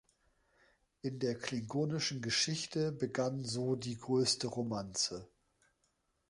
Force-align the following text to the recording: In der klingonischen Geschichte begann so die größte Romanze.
In 1.03 1.19
der 1.19 1.35
klingonischen 1.37 2.23
Geschichte 2.23 2.91
begann 2.91 3.43
so 3.43 3.75
die 3.75 3.99
größte 3.99 4.47
Romanze. 4.47 5.27